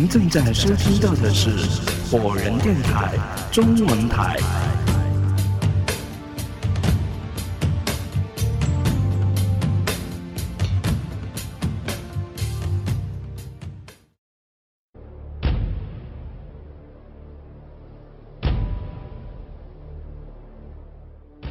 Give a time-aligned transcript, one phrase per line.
[0.00, 1.50] 您正在收听到的是
[2.10, 3.18] 火人电台
[3.52, 4.38] 中文台。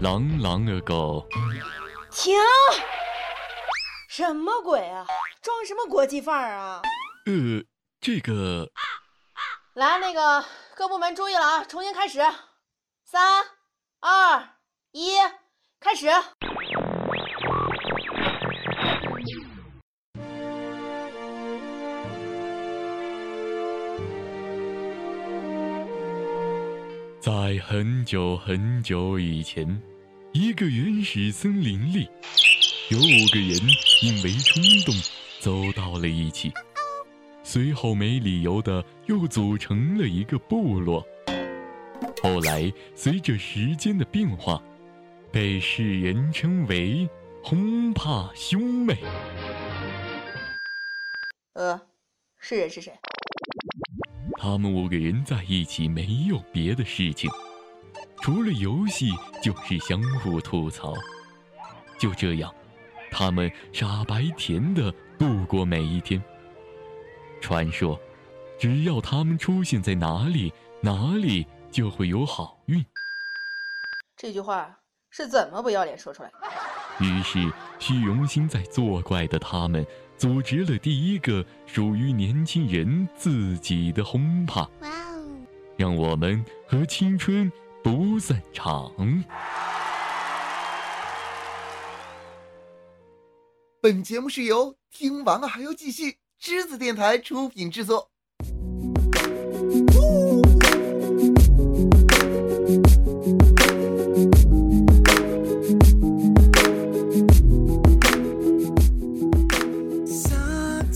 [0.01, 1.23] 朗朗的狗，
[2.09, 2.33] 停！
[4.09, 5.05] 什么鬼啊？
[5.39, 6.81] 装什么国际范儿啊？
[7.27, 7.61] 呃，
[8.01, 8.71] 这个
[9.73, 11.65] 来，那个各部门注意了啊！
[11.65, 12.19] 重新开始，
[13.03, 13.43] 三、
[13.99, 14.49] 二、
[14.93, 15.17] 一，
[15.81, 16.07] 开始。
[27.19, 29.81] 在很久很久以前，
[30.31, 32.09] 一个原始森林里，
[32.89, 33.59] 有五个人
[34.03, 34.95] 因为冲动
[35.41, 36.53] 走到了一起，
[37.51, 41.03] 随后没理由的又组成了一个部落。
[42.21, 44.61] 后来随着时间的变化，
[45.31, 47.09] 被世人称为
[47.43, 48.95] 轰趴兄妹。
[51.53, 51.81] 呃，
[52.37, 52.93] 是人是谁？
[54.37, 57.27] 他们五个人在一起没有别的事情，
[58.21, 59.09] 除了游戏
[59.41, 60.93] 就是相互吐槽。
[61.97, 62.53] 就这样，
[63.09, 66.23] 他们傻白甜的度过每一天。
[67.39, 67.99] 传说，
[68.59, 72.85] 只要他们出现在哪里，哪里就会有好运。
[74.17, 76.31] 这句话是怎么不要脸说出来？
[76.99, 79.85] 于是，虚荣心在作怪的他们。
[80.17, 85.25] 组织了第一个属于年轻人自己的轰趴，哇哦！
[85.77, 87.49] 让我们和青春
[87.81, 88.91] 不散场。
[93.79, 98.09] 本节目是由听完了还要继续栀子电台出品制作。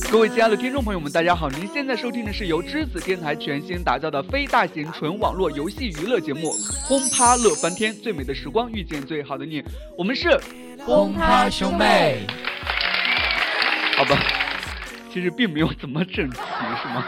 [0.10, 1.50] 各位亲爱的听众朋友们，大家好！
[1.50, 6.54] 您现在收听的是由栀子电台全新打造的非大型纯网络游戏娱乐节目
[6.88, 9.62] 《轰趴乐翻天》，最美的时光遇见最好的你，
[9.98, 10.40] 我们是
[10.86, 12.26] 轰趴兄妹。
[13.98, 14.18] 好吧，
[15.14, 17.06] 其实并没有怎么整齐，是吗？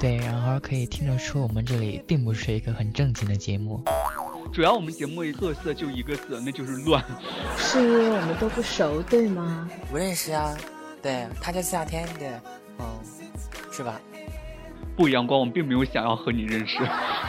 [0.00, 3.84] 对，然后可以听得出我们这里并不是一个很正经的节目。
[4.54, 7.04] 主要我们节目特色就一个字，那就是乱。
[7.58, 9.68] 是因为我们都不熟，对吗？
[9.90, 10.56] 不认识啊。
[11.02, 12.30] 对，他叫夏天，对，
[12.78, 12.86] 嗯，
[13.70, 14.00] 是吧？
[14.96, 16.78] 不阳光，我并没有想要和你认识。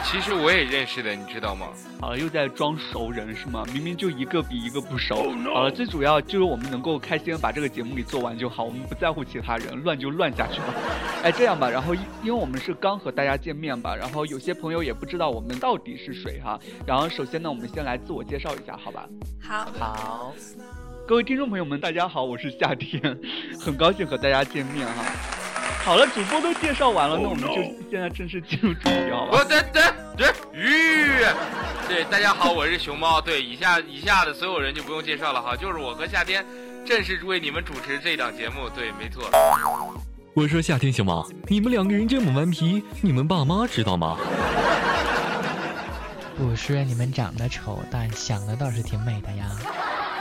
[0.04, 1.68] 其实我也认识的，你知道吗？
[2.00, 3.64] 好了，又在装熟人是吗？
[3.72, 5.32] 明明就一个比一个不熟。
[5.52, 10.66] 好了，最主要就是我们能够开心把这个节目给做完就好，我们不在乎其他人，乱就乱下去吧。
[11.24, 16.58] 哎，这样吧，然后因为我们是刚和大家见面吧，然后有些朋友也不知道我们到底是谁哈。
[16.86, 19.08] 然后首先呢，我们先来自我介绍一下，好吧？
[19.42, 20.34] 好，好。
[21.08, 23.18] 各位听众朋友们，大家好，我是夏天，
[23.60, 25.43] 很高兴和大家见面哈。
[25.84, 27.54] 好了，主播都介绍完了，那我们就
[27.90, 29.44] 现在正式进入主题，好吧？
[29.44, 29.82] 对对
[30.16, 31.22] 对，鱼。
[31.86, 33.20] 对，大家好，我是熊猫。
[33.20, 36.42] 对，以下以下的所有人就不用介绍了哈，就是我和夏天
[36.86, 38.66] 正式为你们主持这档节目。
[38.74, 39.28] 对，没错。
[40.32, 44.16] 我说夏天熊猫，你们两个人这么顽皮，你们爸妈知道吗？
[46.40, 49.50] 我说你们长得丑，但想的倒是挺美的呀。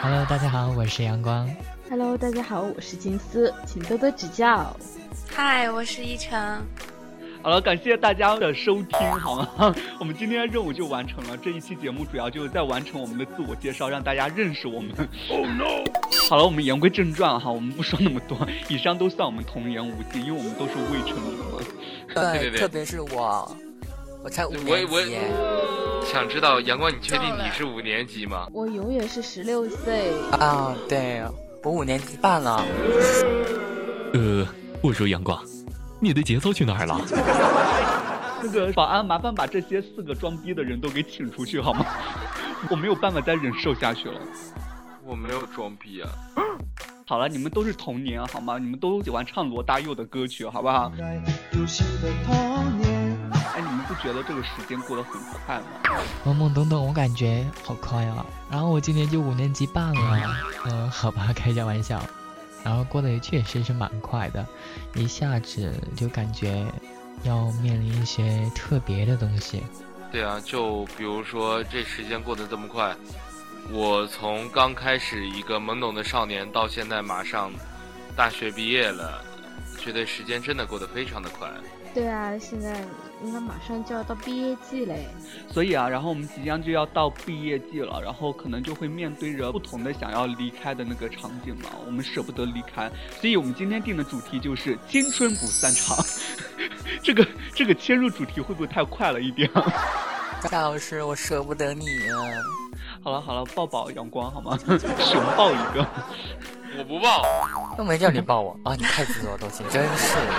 [0.02, 1.50] Hello，大家好，我是阳光。
[1.90, 4.76] Hello，大家好，我是金丝，请多多指教。
[5.30, 6.62] 嗨，我是依晨。
[7.42, 9.76] 好了，感谢大家的收听，好吗？
[10.00, 11.36] 我们今天任务就完成了。
[11.38, 14.92] 这一期节目主要就是在完成我们的自我介绍，让大家认识我们。
[15.30, 15.84] Oh no！
[16.30, 18.38] 好了，我们言归正传哈，我们不说那么多，
[18.70, 21.60] 以上都算我们童言无忌，因为我们都是未成年嘛。
[22.16, 23.56] 对， 特别是我，
[24.24, 25.18] 我才五年级。
[26.06, 28.48] 想知道阳光，你确定你是五年级吗？
[28.54, 30.76] 我永远是十六岁啊！
[30.88, 31.22] 对，
[31.64, 32.64] 我五年级半了。
[34.14, 34.46] 呃，
[34.82, 35.42] 我说阳光，
[36.00, 37.00] 你的节奏去哪儿了？
[38.44, 41.86] 那 个保安，麻烦把这些四个装逼的人都给请出去好吗？
[42.70, 44.20] 我没有办法再忍受下去了。
[45.06, 46.10] 我没有装逼啊。
[47.08, 48.58] 好了，你们都是童年好吗？
[48.58, 50.92] 你们都喜欢唱罗大佑的歌曲，好不好？
[53.94, 55.66] 不觉得这个时间过得很快吗？
[56.26, 58.26] 懵懵懂懂，我感觉好快啊。
[58.50, 60.36] 然后我今年就五年级半了，
[60.66, 62.02] 嗯，好吧，开下玩笑。
[62.64, 64.46] 然后过得也确实是蛮快的，
[64.96, 66.66] 一下子就感觉
[67.24, 69.62] 要面临一些特别的东西。
[70.12, 72.96] 对啊，就比如说这时间过得这么快，
[73.70, 77.52] 我从刚开始一个懵懂的少年，到现在马上
[78.16, 79.22] 大学毕业了，
[79.78, 81.48] 觉得时间真的过得非常的快。
[81.94, 82.84] 对啊，现在
[83.24, 85.08] 应该马上就要到毕业季嘞。
[85.52, 95.98] 所以啊，然后我们即将就要到毕业季了，然后可能就会面对着不同的想要离开的那个场景嘛，我们舍不得离开，所以我们今天定的主题就是青春不散场。
[97.02, 99.50] 这个这个切入主题会不会太快了一点？
[100.50, 102.20] 夏老师，我舍不得你啊！
[103.02, 104.58] 好了好了，抱抱阳光好吗？
[105.00, 105.86] 熊抱一个。
[106.76, 107.24] 我不抱，
[107.78, 108.74] 又没叫你抱我啊！
[108.76, 110.34] 你太自作多情，真是的。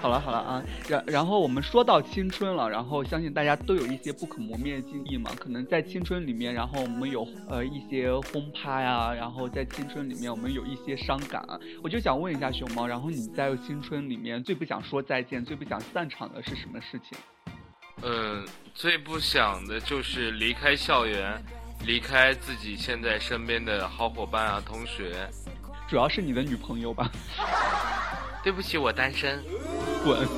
[0.00, 5.30] 好了好了啊，然然后我们说到青春了，然后相信大家都有一些不可磨灭的记忆嘛。
[5.38, 11.60] 可能在青春里面，然后我们有呃一些轰趴呀，然后在青春里面我们有一些伤感啊。
[11.82, 17.18] 我就想问一下熊猫，然后你在青春里面最不想说再见、最不想散场的是什么事情？
[18.02, 21.38] 嗯，最不想的就是离开校园。
[21.86, 25.26] 离开自己现在身边的好伙伴啊，同学，
[25.88, 27.10] 主要是你的女朋友吧？
[28.42, 29.42] 对不起，我单身。
[30.02, 30.28] 滚。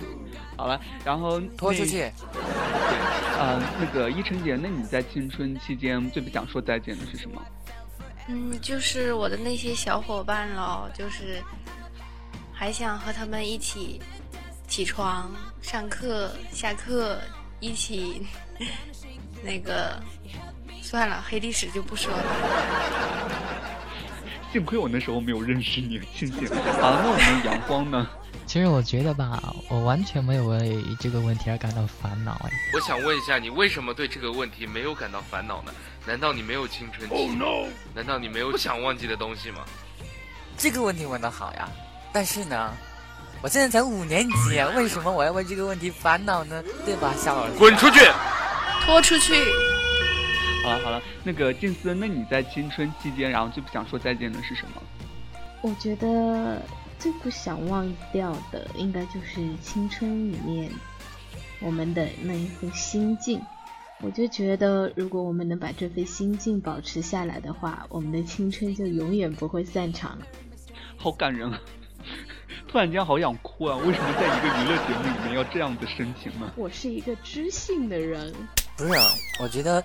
[0.56, 1.98] 好了，然后拖出去。
[1.98, 2.12] 对，
[3.38, 7.42] 呃，那个依晨姐，那你在青春期间最不想说再见的是什么？
[8.28, 11.42] 嗯，就是我的那些小伙伴喽，就是
[12.52, 14.00] 还想和他们一起
[14.68, 15.30] 起床、
[15.62, 17.18] 上课、下课，
[17.58, 18.26] 一起
[19.42, 20.00] 那个。
[20.82, 22.24] 算了，黑历史就不说了。
[24.52, 26.48] 幸亏我那时候没有认识你，庆幸。
[26.80, 28.08] 好，那我们阳光呢？
[28.46, 32.50] 其实我觉得吧，我完全没有为这个问题而感到烦恼哎。
[32.74, 35.72] 我想问一下，你为什么对这个问题没有感到烦恼呢？
[36.04, 37.38] 难道你没有青春期？
[37.94, 39.58] 难道你没有想忘记的东西吗？
[40.58, 41.68] 这个问题问的好呀，
[42.12, 42.72] 但是呢，
[43.40, 46.60] 我现在才五年级，为什么我要为这个问题烦恼呢？
[46.84, 47.52] 对吧，夏老师？
[47.56, 48.00] 滚出去！
[48.84, 49.32] 拖出去！
[50.62, 54.82] 好了好了，那个静思，那你在青春期间，然后最不想说再见的是什么？
[55.62, 56.60] 我觉得
[56.98, 60.70] 最不想忘掉的，应该就是青春里面
[61.60, 63.40] 我们的那一份心境。
[64.02, 70.16] 我就觉得，如果我们能把这份心境保持下来的话，我们的青春就永远不会散场。
[70.96, 71.60] 好感人啊！
[72.66, 73.76] 突然间好想哭啊！
[73.76, 76.50] 为什么在一个娱乐节目里面要这样子深情呢？
[76.56, 78.32] 我是一个知性的人。
[78.78, 78.92] 不是，
[79.42, 79.84] 我觉得。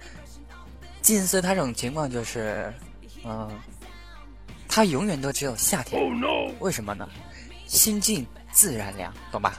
[1.05, 2.73] 近似他这种情况就是，
[3.23, 3.47] 嗯，
[4.67, 6.01] 他永远都只有夏天。
[6.59, 7.07] 为什么呢？
[7.67, 9.53] 心静自然凉，懂吧？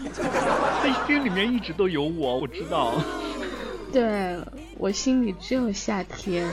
[0.82, 3.00] 他心里面一直都有我，我知道。
[3.92, 4.36] 对
[4.76, 6.50] 我心里只有夏天。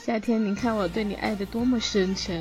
[0.00, 2.38] 夏天，你看我对你爱的多么深沉。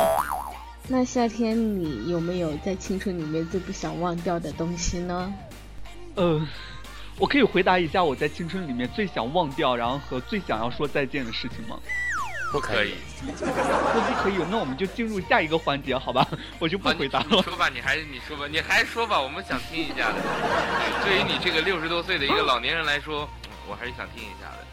[0.88, 5.34] 那夏天，你有没有在青春里面最不想忘掉的东西呢？
[6.14, 6.48] 呃。
[7.22, 11.78] 我可以回答一下我在青春里面最想忘掉，然后和最想要说再见的事情吗？
[12.52, 16.28] 不可以，那不可以，那我们就进入下一个环节，好吧？
[16.58, 17.28] 我就不回答了。
[17.30, 20.16] 你说吧，你还是你说吧，你还说吧，我们想听一下的。
[21.04, 23.30] 对，对于你这个六十多岁的一个老年人来说，
[23.70, 24.66] 我还是想听一下的。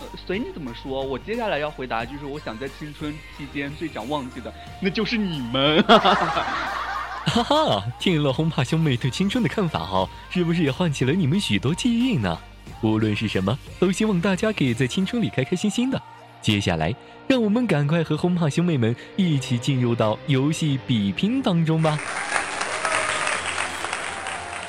[0.00, 4.52] 呃，随你怎么说，我接下来要回答就是，我想在青春期间最想忘记的，
[4.82, 5.82] 那就是你们。
[7.30, 12.36] 哈哈，听了轰趴兄妹对青春的看法后，是不是也唤起了你们许多记忆呢？
[12.82, 16.02] 无论是什么，都希望大家可以在青春里开开心心的。
[16.42, 16.92] 接下来，
[17.28, 21.96] 让我们赶快和轰趴兄妹们一起进入到游戏比拼当中吧。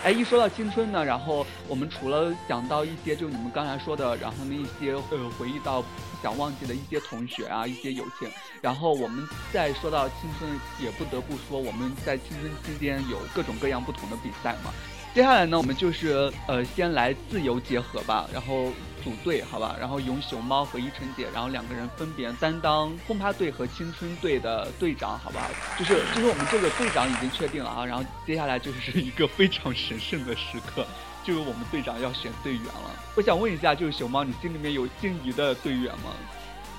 [0.03, 5.83] 哎，一说到青春呢，然后我们除了讲到一些就你们刚才说的，然后那一些呃回忆到
[6.21, 8.29] 想忘记的一些同学啊，一些友情，
[8.61, 10.49] 然后我们再说到青春，
[10.79, 14.71] 也不得不说我们在青春期间有各种各样不同的比赛嘛。
[15.13, 18.71] 接下来呢，我们就是呃先来自由结合吧，然后。
[19.03, 25.49] 组队好吧，然后由熊猫和依晨姐，然后两个人分别担当轰趴队和青春队的队长，好吧？
[25.75, 30.85] 就是就是我们这个队长已经确定了啊，然后接下来就是一个非常神圣的时刻，
[31.23, 32.95] 就是我们队长要选队员了。
[33.15, 36.11] 我想问一下，就是熊猫，你心里面有心仪的队员吗？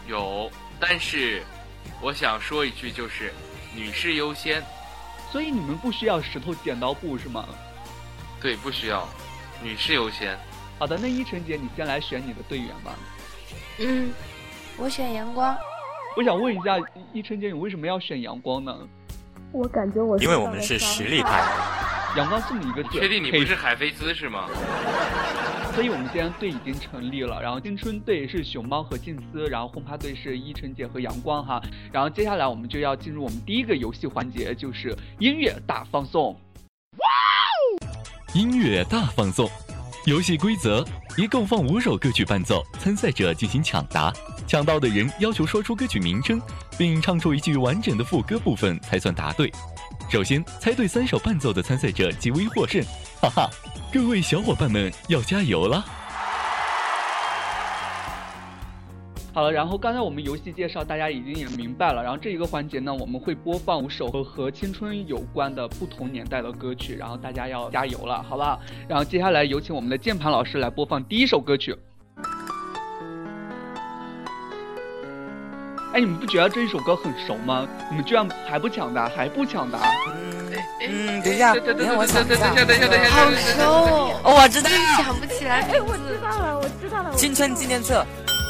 [0.08, 1.42] 有，但是
[2.00, 3.32] 我想说一句，就是
[3.74, 4.62] 女士优先。
[5.30, 7.48] 所以你们不需要石头剪刀布是吗？
[8.40, 9.08] 对，不需要，
[9.62, 10.36] 女士优先。
[10.78, 12.94] 好的，那依晨姐，你先来选你的队员吧。
[13.78, 14.12] 嗯，
[14.76, 15.56] 我选阳光。
[16.16, 16.76] 我想问一下，
[17.14, 18.76] 依晨姐，你为什么要选阳光呢？
[19.52, 21.42] 我感觉我因为我们是实力派。
[22.16, 24.46] 阳光这么一个，确定你不是海飞丝是吗？
[25.74, 31.62] 所以我们现在队已经成立了，然后青春队是熊猫和静思，然后轰趴队是依晨姐和阳光哈。
[31.90, 36.34] 然后接下来我们就要进入我们第一个游戏环节，就是音乐大放送。
[36.98, 37.88] 哇哦！
[38.34, 39.48] 音乐大放送。
[40.04, 40.84] 游戏规则：
[41.16, 44.12] 一共放五首歌曲伴奏，参赛者进行抢答。
[44.46, 46.38] 抢到的人要求说出歌曲名称，
[46.76, 49.50] 并唱出一句完整的副歌部分才算答对。
[50.12, 52.82] 首先猜对三首伴奏的参赛者即为获胜，
[53.22, 53.50] 哈哈！
[53.90, 55.82] 各位小伙伴们要加油了！
[59.32, 68.60] 好了，然后刚才我们游戏介绍大家已经也明白了，然后这一个环节呢，我们会播放五首和和青春有关的不同年代的歌曲，然后大家要加油了，好不好？
[68.86, 71.74] 然后接下来有请我们的键盘老师来播放第一首歌曲。
[75.92, 77.68] 哎，你们不觉得这一首歌很熟吗？
[77.90, 79.78] 你们居然还不抢答，还不抢答？
[80.80, 83.62] 嗯，等一下，等一下，我想一下，等一下，等一下，好熟
[84.24, 84.34] 哦！
[84.42, 85.60] 我知道，想不起来。
[85.62, 87.12] 哎，我知道了，我知道了。
[87.14, 88.04] 青春纪念册。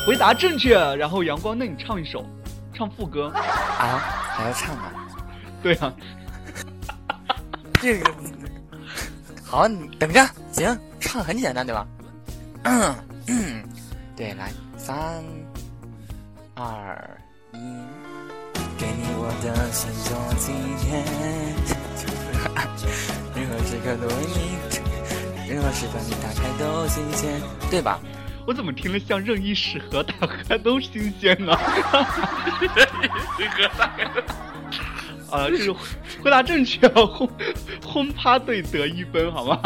[0.07, 2.25] 回答正确，然后阳光，那你唱一首，
[2.75, 3.29] 唱副歌。
[3.29, 4.01] 啊？
[4.35, 4.93] 还要唱啊？
[5.63, 5.93] 对啊。
[7.81, 8.11] 这个
[9.45, 11.87] 好，你等着，行，唱很简单，对吧？
[12.65, 12.95] 嗯
[13.27, 13.65] 嗯，
[14.17, 15.23] 对，来，三
[16.55, 17.19] 二。
[18.83, 20.51] 给你我的心做纪
[20.85, 21.07] 念，
[23.33, 24.59] 任何时刻都为你，
[25.49, 28.01] 任何时刻你打开都新鲜，对吧？
[28.45, 31.57] 我怎么听了像任意时刻打开都新鲜呢？
[32.61, 33.09] 任意
[33.39, 34.03] 时刻打开。
[35.31, 35.71] 啊， 这是
[36.21, 37.31] 回答正确，轰
[37.85, 39.61] 轰趴队得一分，好吗？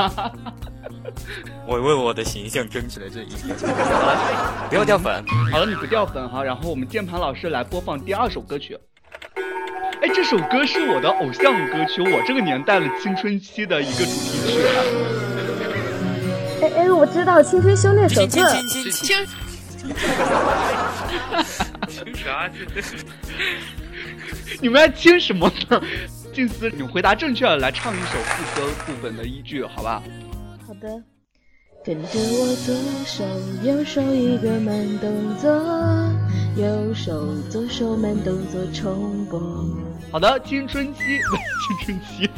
[1.66, 3.56] 我为我的形象争取了这一分，
[4.68, 5.24] 不要掉粉。
[5.50, 6.44] 好了，你不掉粉哈。
[6.44, 8.78] 然后我们键盘老师来播放第二首歌曲。
[10.02, 14.58] 哎，这首歌是我的偶像歌曲，我这个年代的青春期的一个主题曲。
[16.62, 18.40] 哎哎，我知道《青春修炼手册》。
[18.50, 19.26] 青青青
[22.14, 22.50] 啥？
[24.60, 25.80] 你们在听什么呢？
[26.32, 30.02] 静思，你回答正确了，来唱一首副歌部分的一句，好吧？
[30.66, 31.02] 好的。
[31.84, 33.24] 跟着我左手
[33.62, 35.48] 右手一个慢动作，
[36.56, 39.38] 右手左手慢动作重播。
[40.10, 41.00] 好的，青春期，
[41.68, 42.30] 青春期。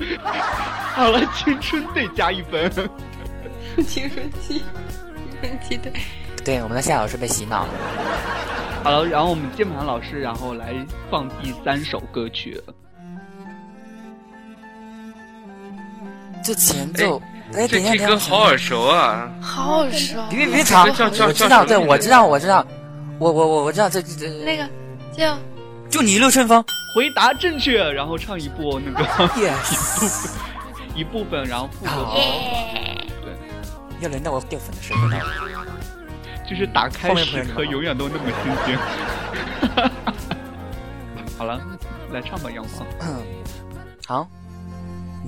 [0.94, 2.70] 好了，青春队加一分。
[3.86, 4.62] 青春期，
[5.40, 5.92] 青春期对。
[6.44, 7.72] 对，我们的夏老师被洗脑了。
[8.82, 10.74] 好了，然后我们键盘老师，然后来
[11.08, 12.60] 放第三首歌曲。
[16.42, 17.22] 这前奏。
[17.54, 19.30] 哎，这这歌好耳熟啊！
[19.40, 20.20] 好耳熟！
[20.28, 20.84] 别别别吵！
[20.84, 22.66] 我知道，对，我知道，我知道，
[23.18, 24.68] 我我我我知道这这那个
[25.12, 25.24] 就
[25.90, 30.30] 就你一路顺风，回答正确，然后唱一部那个 yes
[30.94, 31.90] 一部分，然后副歌。
[33.22, 33.32] 对，
[34.00, 35.32] 要轮到我掉粉的时候到了，
[36.48, 38.78] 就是打开时刻永远都那么新鲜。
[41.36, 41.60] 好了，
[42.12, 42.86] 来唱吧，阳光。
[44.06, 44.28] 好。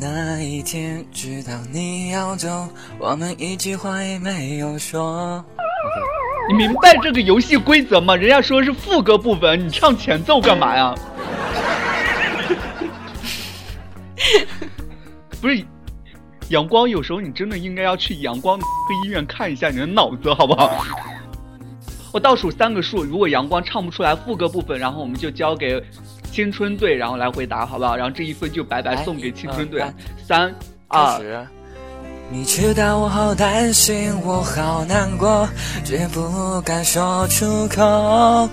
[0.03, 2.69] 那一天知道你要走，
[2.99, 5.45] 我们一句话也没有说。
[6.51, 8.17] 你明白这个游戏规则吗？
[8.17, 10.93] 人家说是副歌部分，你唱前奏干嘛呀？
[15.41, 15.65] 不是，
[16.49, 20.85] 阳光，有时候你真的应该要去阳光医院看一下你的脑子，好不好？
[22.13, 25.81] 我倒数三个数，如果阳光唱不出来副歌部分，然后我们就交给。
[26.33, 27.97] 青春队，然后来回答，好不好？
[27.97, 29.83] 然后这一分就白白送给青春队。
[30.25, 30.55] 三
[30.87, 31.21] 二。
[32.33, 35.49] 你知道我好担心，我好难过，
[35.85, 38.49] 却不敢说出口。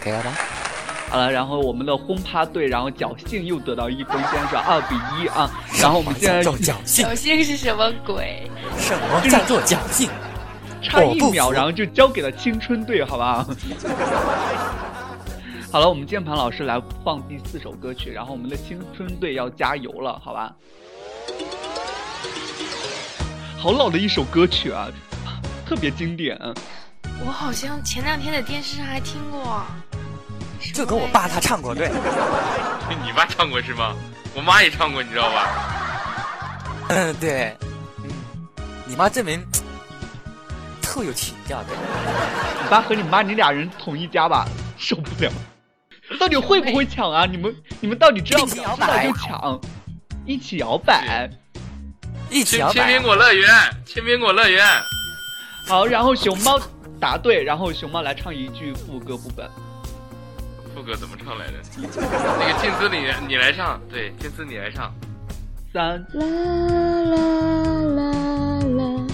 [0.00, 0.32] 可以了吧？
[1.08, 5.48] 好了，然后我们的轰趴队，然后侥幸又得到一分，现在是二比一啊。
[5.80, 8.50] 然后我们现在叫侥幸，侥幸是什么鬼？
[8.76, 10.10] 什么叫做侥幸？
[10.82, 13.46] 差一秒，然后就交给了青春队，好吧？
[15.70, 20.52] 好了，我们键盘老师来放第四首歌曲，然后我们的青春队要加油了，好吧？
[23.60, 24.88] 好老的一首歌曲啊，
[25.66, 26.34] 特别经典。
[27.22, 29.62] 我好像前两天在电视上还听过，
[30.72, 31.90] 就跟我爸他唱过，对。
[33.04, 33.94] 你爸唱过是吗？
[34.34, 36.86] 我妈也唱过，你知道吧？
[36.88, 37.54] 嗯，对。
[38.86, 39.44] 你妈证明
[40.80, 41.68] 特有情调的。
[42.62, 44.48] 你爸和你妈，你俩人同一家吧？
[44.78, 45.30] 受不了。
[46.18, 47.26] 到底会不会抢啊？
[47.26, 49.60] 你们你们到底知道不知道就抢，
[50.24, 51.28] 一起摇摆，
[52.30, 52.74] 一起摇摆。
[52.74, 53.48] 青苹果乐园，
[53.84, 54.64] 青苹果乐园。
[55.66, 56.58] 好，然后熊猫
[56.98, 59.48] 答对，然后熊猫来唱一句副歌部分。
[60.74, 61.54] 副歌怎么唱来着？
[62.38, 64.94] 那个静思你你来唱，对，静思你来唱。
[65.72, 66.04] 三。
[66.14, 66.24] 啦
[67.04, 67.16] 啦
[67.96, 68.02] 啦
[68.76, 69.06] 啦，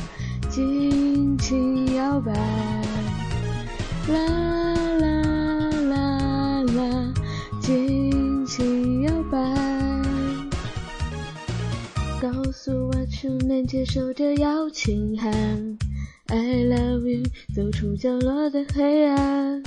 [0.49, 2.33] 尽情摇摆。
[4.13, 4.36] 啦。
[13.19, 15.33] 出能接受的邀请函。
[16.27, 19.63] I love you，，走出角落的黑暗。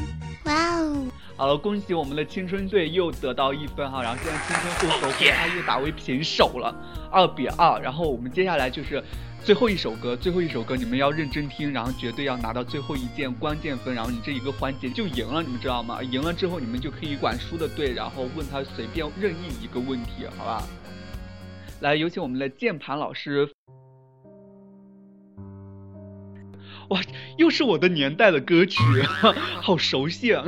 [0.45, 1.07] 哇哦！
[1.35, 6.75] 好了，恭喜我们的青春队又得到一分哈，然后现在青春后手和他又打为平手了，
[7.11, 7.81] 二比二。
[7.81, 9.03] 然后我们接下来就是
[9.43, 16.03] 最后一首歌，最后一首歌你们要认真听，然后绝对要拿到最后一件关键分，然后你这一个环节就赢了，你们知道吗？
[16.03, 20.67] 赢了之后你们就可以管输的队，然后问他随便任意一个问题，好吧？
[21.81, 23.49] 来，有请我们的键盘老师。
[26.89, 26.99] 哇，
[27.37, 28.81] 又是我的年代的歌曲，
[29.61, 30.43] 好熟悉啊！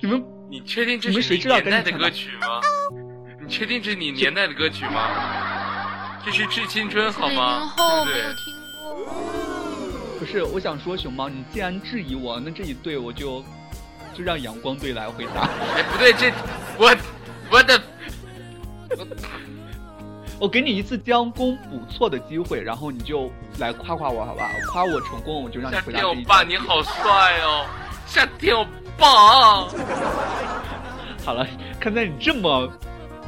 [0.00, 2.60] 你们，你确定这你们是你谁知道该年代的歌曲吗？
[3.40, 6.18] 你确定这是你年代的歌曲吗？
[6.24, 7.74] 这是《致青春》好吗？
[7.76, 8.22] 对不对？
[10.18, 13.44] 不是，我想说，熊猫，你既然质疑我，那这一对我就
[14.14, 15.42] 就让阳光队来回答。
[15.76, 16.32] 哎，不对，这
[16.78, 16.96] 我
[17.50, 17.80] 我的
[18.96, 19.04] 我
[20.48, 24.50] 给你一次将功补错的机会，然后你就来夸夸我，好吧？
[24.70, 27.64] 夸我成功，我就让你回答这一天欧巴，你好帅哦！
[28.06, 28.66] 夏天欧
[28.98, 29.68] 巴，
[31.24, 31.46] 好了，
[31.80, 32.70] 看在你这么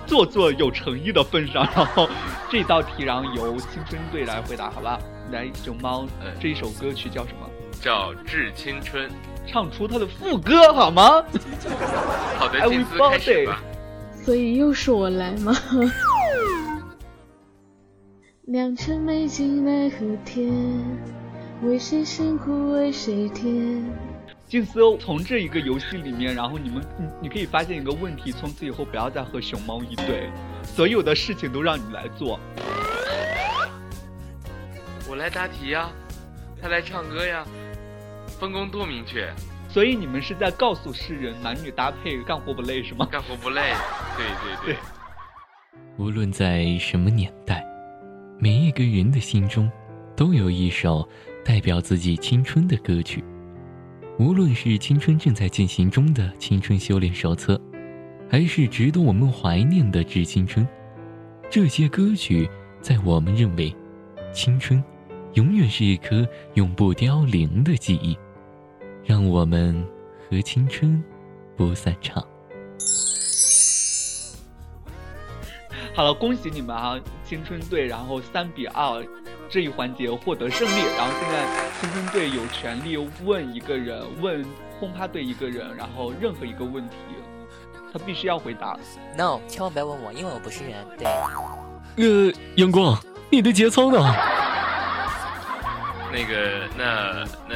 [0.07, 2.09] 做作有诚意的份上，然后
[2.51, 4.99] 这道题然后由青春队来回答，好吧？
[5.31, 7.49] 来，熊猫，嗯这一首歌曲叫什么？
[7.81, 9.09] 叫《致青春》。
[9.47, 11.23] 唱出它的副歌好吗？
[12.39, 13.63] 好的金丝开始吧。
[14.25, 15.55] 所以又是我来吗？
[18.49, 20.53] 良辰美景奈何天，
[21.63, 23.83] 为谁辛苦为谁甜。
[24.47, 30.29] 静思从这一个游戏里面，然后你们你你可以发现一个问题，从此以后不要再和熊猫一对，
[30.63, 32.39] 所有的事情都让你来做。
[35.09, 35.89] 我来答题呀，
[36.61, 37.47] 他来唱歌呀，
[38.39, 39.33] 分工多明确，
[39.71, 43.09] 所以你们是在告诉世人，男女搭配干活不累是吗？
[43.11, 43.73] 干活不累。
[44.19, 44.77] 对对对，
[45.97, 47.67] 无论在什么年代，
[48.39, 49.71] 每一个人的心中
[50.17, 51.09] 都有一首
[51.45, 53.23] 代表自己青春的歌曲。
[54.19, 57.57] 无论是青春正在进行中的《青春修炼手册》，
[58.31, 60.65] 还是值得我们怀念的《致青春》，
[61.51, 62.49] 这些歌曲
[62.81, 63.75] 在我们认为，
[64.33, 64.83] 青春
[65.35, 68.17] 永远是一颗永不凋零的记忆。
[69.05, 69.85] 让我们
[70.19, 71.03] 和青春
[71.57, 72.25] 不散场。
[75.95, 79.07] 好了，恭喜你们啊，青春队，然后三比二
[79.49, 80.81] 这一环节获得胜利。
[80.97, 81.47] 然后现在
[81.81, 84.45] 青春队有权利问一个人，问
[84.81, 86.97] 轰趴队一个人，然后任何一个问题，
[87.93, 88.77] 他必须要回答。
[89.17, 90.85] No，千万不要问我，因为我不是人。
[90.99, 91.07] 对，
[92.27, 92.99] 呃，阳光，
[93.31, 93.99] 你的节操呢？
[96.13, 97.55] 那个那那，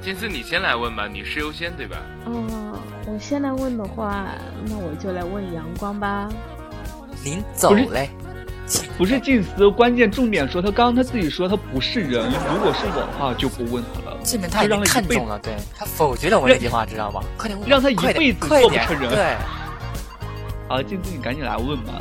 [0.00, 1.98] 金丝你先来问吧，女士优先对吧？
[2.24, 2.72] 嗯，
[3.06, 4.28] 我先来问的话，
[4.66, 6.26] 那我就来问阳光吧。
[7.24, 8.10] 您走不是嘞。
[8.96, 14.16] 不是静思，关键重点说他刚刚他自己说他不是人，如果是我的话就不问他了。
[14.22, 17.20] 证明他已经就让他一辈子看中了，对他否决了我那句话，知道吗？
[17.36, 19.36] 快点问，让他一辈子做不成人对，
[20.68, 22.00] 好，静思你赶紧来问吧。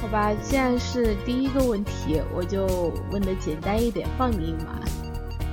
[0.00, 4.78] 好吧，既然是第一个问题，我就问的简单一点，放你一马。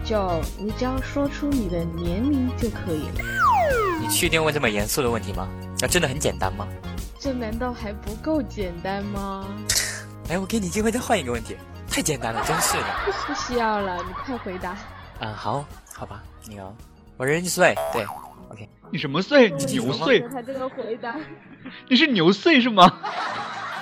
[0.03, 3.25] 就你只要说出你的年龄就可以了。
[3.99, 5.47] 你确定问这么严肃的问题吗？
[5.79, 6.67] 那真的很简单吗？
[7.25, 9.47] 这难道还不够简单吗？
[10.29, 11.57] 哎，我给你机会再换一个问题，
[11.89, 12.85] 太简单了，真是的。
[13.25, 14.77] 不需要了，你快回答。
[15.21, 16.71] 嗯，好，好吧，你哦，
[17.17, 18.05] 我人岁，对
[18.49, 19.49] ，OK，你什么岁？
[19.49, 20.19] 你牛岁？
[20.31, 21.15] 他这个回答，
[21.89, 22.95] 你是牛岁是吗？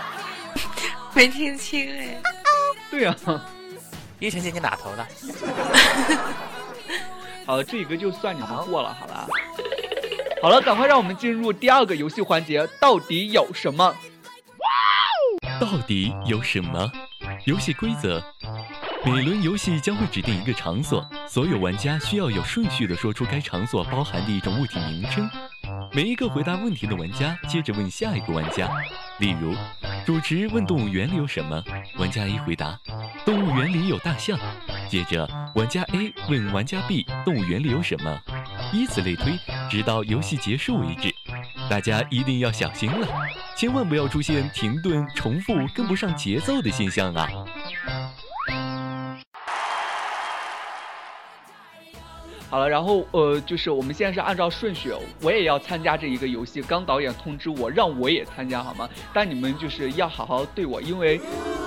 [1.14, 2.22] 没听清哎。
[2.90, 3.14] 对啊。
[4.20, 5.06] 叶晨姐你哪头的？
[7.46, 9.28] 好，这一个就算你们过了，好吧？
[10.44, 13.96] 好了，赶快让我们进入第二个游戏环节，到底有什么？
[15.58, 16.92] 到底有什么？
[17.46, 18.22] 游戏规则：
[19.06, 25.30] 每轮游戏将会指定一个场所，所有玩家需要有顺序地说出该场所包含的一种物体名称。
[25.94, 28.70] 每一个回答问题的玩家接着问下一个玩家。
[29.20, 29.56] 例如，
[30.06, 31.64] 主持问动物园里有什么，
[31.98, 32.78] 玩家 A 回答
[33.24, 34.38] 动物园里有大象。
[34.90, 35.26] 接着，
[35.56, 38.20] 玩家 A 问玩家 B 动物园里有什么，
[38.74, 41.14] 以此类推，直到游戏结束为止。
[41.70, 43.08] 大家一定要小心了，
[43.56, 47.30] 千万不要出现停顿、重复、跟不上节奏的现象啊！
[52.54, 56.62] 好了，然后呃，就是我们现在是按照顺序，我也要参加这一个游戏。
[56.62, 58.88] 刚导演通知我，让我也参加，好吗？
[59.12, 61.20] 但你们就是要好好对我，因为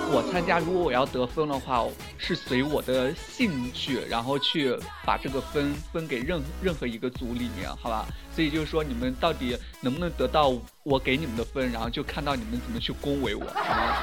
[0.09, 1.83] 我参加，如果我要得分的话，
[2.17, 4.73] 是随我的兴趣，然后去
[5.05, 8.05] 把这个分分给任任何一个组里面，好吧？
[8.33, 13.93] 所以就是说，你们到底能不能得到我给你们的分，然后就看到你们怎么去恭维我，好吗？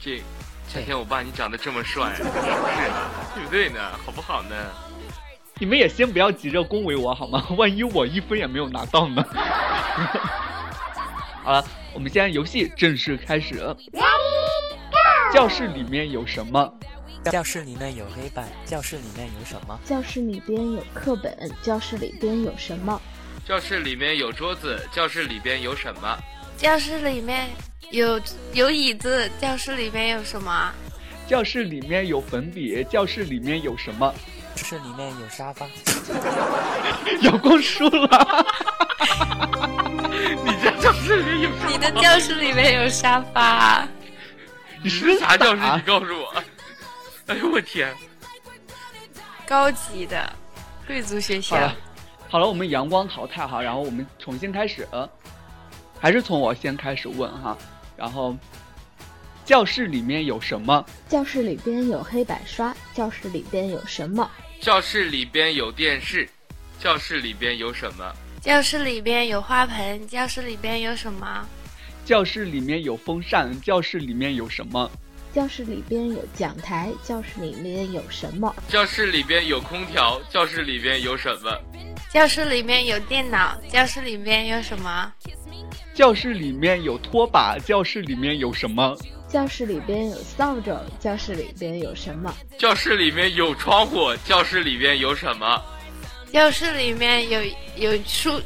[0.00, 0.20] 这
[0.66, 2.34] 夏天我爸你长得这么帅，是不是？
[3.36, 3.78] 对不对呢？
[4.04, 4.56] 好不好呢？
[5.62, 7.46] 你们也先不要急着恭维我好吗？
[7.56, 9.24] 万一我一分也没有拿到呢？
[11.44, 13.62] 好了，我们现在游戏正式开始。
[15.32, 16.74] 教室里面有什么？
[17.30, 18.48] 教室里面有黑板。
[18.66, 19.78] 教室里面有什么？
[19.84, 21.32] 教室里边有课本。
[21.62, 23.00] 教室里边有什么？
[23.46, 24.84] 教室里面有桌子。
[24.92, 26.18] 教室里边有什么？
[26.56, 27.48] 教室里面
[27.92, 28.20] 有
[28.52, 29.30] 有椅子。
[29.40, 30.72] 教室里面有什么？
[31.28, 32.84] 教室里面有粉笔。
[32.90, 34.12] 教室里面有什么？
[34.54, 35.66] 教室里面有沙发。
[37.22, 38.46] 阳光输了。
[40.44, 41.50] 你家教室里有？
[41.66, 43.86] 你的教室里面有沙发。
[44.82, 45.62] 你是啥教室？
[45.76, 46.42] 你告诉我。
[47.28, 47.94] 哎呦我天！
[49.46, 50.30] 高级的
[50.86, 51.56] 贵族学校。
[51.56, 51.76] 好了，
[52.28, 54.86] 好了，我们阳光淘汰哈，然后我们重新开始，
[56.00, 57.56] 还是从我先开始问哈。
[57.96, 58.36] 然后，
[59.44, 60.84] 教室里面有什么？
[61.08, 62.74] 教室里边有黑板刷。
[62.94, 64.30] 教室里边有什么？
[64.60, 66.28] 教室里边有电视。
[66.78, 68.04] 教室里边有什么？
[68.40, 70.06] 教室里边有花盆。
[70.06, 71.44] 教室里边有什么？
[72.04, 73.52] 教室里面有风扇。
[73.60, 74.88] 教室里面有什么？
[75.34, 76.92] 教室里边有讲台。
[77.02, 78.54] 教室里面有什么？
[78.68, 80.20] 教室里边有空调。
[80.30, 81.50] 教室里边有什么？
[82.12, 83.60] 教室里面有电脑。
[83.68, 85.12] 教室里面有什么？
[85.94, 87.58] 教室里面有拖把。
[87.58, 88.96] 教室里面有什么？
[89.32, 90.78] 教室里边有扫帚。
[91.00, 92.30] 教室里边有什么？
[92.58, 94.14] 教室里面有窗户。
[94.26, 95.62] 教室里边有什么？
[96.30, 97.40] 教室里面有
[97.76, 98.38] 有书。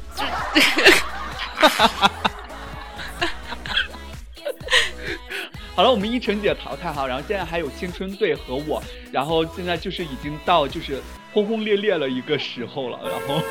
[5.75, 13.01] 好了，我们依晨姐淘汰哈，然后现在还有青春队和我，然后现在就是已经到就是轰轰烈烈了一个时候了。
[13.03, 13.43] 然后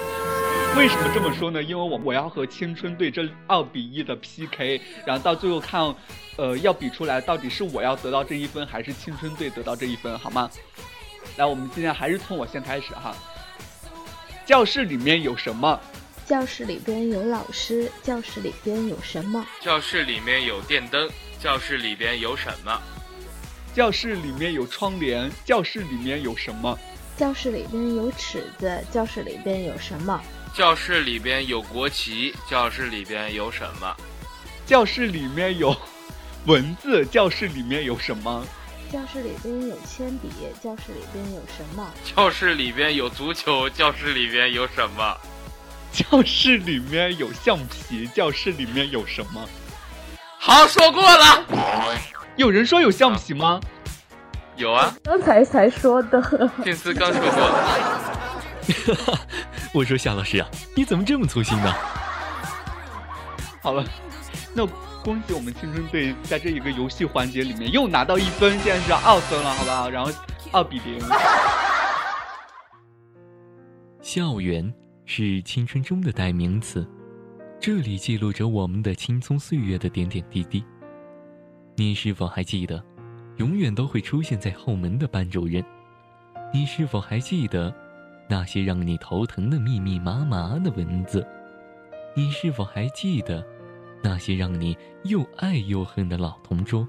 [0.78, 1.64] 为什么这么说呢？
[1.64, 5.82] 因为我我要和青春队这二比一的 PK，然后到最后看，
[6.36, 10.50] 呃，要比出来到底是我要得到这一分，还是青春队得到这一分，好吗？
[11.38, 13.16] 来，我们今天还是从我先开始哈。
[14.46, 15.80] 教室里面有什么？
[16.28, 17.90] 教室里边有老师。
[18.04, 19.46] 教室里边有什么？
[19.62, 21.10] 教室里面有电灯。
[21.40, 22.82] 教室里边有什么？
[23.74, 25.32] 教室里面有窗帘。
[25.46, 26.78] 教室里面有什么？
[27.16, 28.84] 教室里边有尺子。
[28.92, 30.22] 教室里边有什么？
[30.56, 32.34] 教室里边有国旗。
[32.50, 33.94] 教室里边有什么？
[34.66, 35.76] 教室里面有
[36.46, 37.06] 文字。
[37.06, 38.42] 教室里面有什么？
[38.90, 40.30] 教室里边有铅笔。
[40.64, 41.86] 教室里边有什么？
[42.16, 43.70] 教室里边有足球。
[43.70, 45.18] 教室里边有什么？
[45.92, 48.08] 教室里面有橡皮。
[48.08, 49.46] 教室里面有什么？
[50.40, 51.46] 好，说过了。
[52.38, 53.60] 有人说有橡皮吗？
[54.56, 56.50] 有啊，刚才才说的。
[56.64, 59.18] 静思刚说过。
[59.76, 61.70] 我说夏老师啊，你怎么这么粗心呢？
[63.62, 63.84] 好了，
[64.54, 64.66] 那
[65.04, 69.90] 恭喜我们青春队在这一个游戏环节里面又拿到一分，现在是二分了，好不好？
[69.90, 70.10] 然后
[70.54, 70.98] 二比零。
[74.00, 76.90] 校园是青春中的代名词。
[77.60, 80.64] 这里记录着我们的青葱岁月的点点滴滴。
[81.76, 82.82] 你是否还记得，
[83.40, 85.62] 永远都会出现在后门的班主任？
[86.54, 87.76] 你是否还记得，
[88.28, 91.26] 那些让你头疼的密密麻麻的文字？
[92.16, 93.46] 你是否还记得，
[94.04, 96.88] 那些让你又爱又恨的老同桌？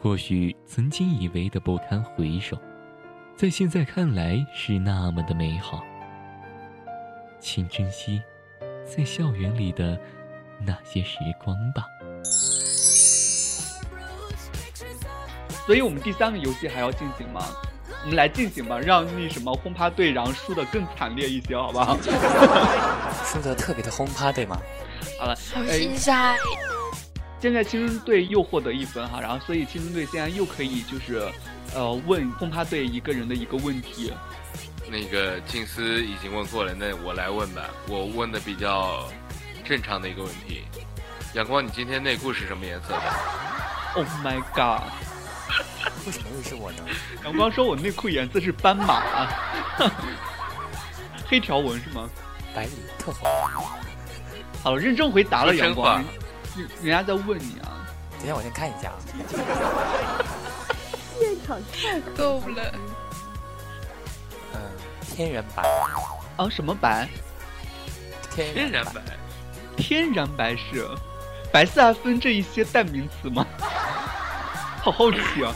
[0.00, 2.58] 或许曾经以为的不堪回首，
[3.36, 5.82] 在现在看来是那么的美好。
[7.38, 8.20] 请珍惜。
[8.84, 9.96] 在校园里的
[10.66, 11.86] 那些时光吧。
[15.64, 17.40] 所以，我们第三个游戏还要进行吗？
[18.02, 21.98] 我们来进行吧，让那什么轰趴队，然后输的更惨烈一些，好不好？
[23.26, 24.58] 输的特别的轰趴对吗？
[25.18, 26.36] 好了，好心塞。
[27.40, 31.22] 现在青春队又获得一分哈，然后所以青春队现在又可以就是，
[31.74, 34.12] 呃，问轰趴队一个人的一个问题。
[34.90, 37.62] 那个静思已经问过了，那我来问吧。
[37.86, 39.08] 我问的比较
[39.64, 40.64] 正常的一个问题：
[41.34, 43.02] 阳光，你今天内裤是什么颜色的
[43.94, 44.90] ？Oh my god！
[46.06, 46.78] 为什么会是我呢？
[47.24, 49.02] 阳光说我内裤颜色是斑马，
[51.28, 52.08] 黑条纹是吗？
[52.54, 53.28] 白里特红。
[54.62, 56.02] 好了，认真回答了，阳光。
[56.82, 57.72] 人家在问你啊。
[58.18, 58.92] 等下我先看一下。
[61.18, 62.74] 现场太够了。
[64.54, 64.60] 嗯
[65.14, 65.62] 天然白
[66.36, 66.48] 啊？
[66.50, 67.08] 什么白？
[68.30, 69.02] 天然白，
[69.76, 70.88] 天然白是
[71.52, 73.46] 白色还分这一些代名词吗？
[74.82, 75.54] 好好奇啊！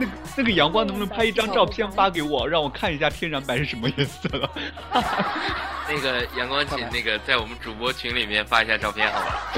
[0.00, 4.50] 那个那个阳光能不能拍一张照片发给我，让我看一下天然白是什么颜色的？
[5.86, 9.52] 那个阳光，请那个在我们主播群里面发一下照片，好吧？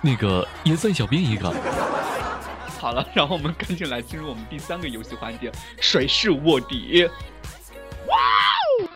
[0.00, 1.52] 那个也算小编一个。
[2.78, 7.04] 好了，然后我们赶紧来进入我们第三个游戏环节，谁是卧底？
[8.06, 8.16] 哇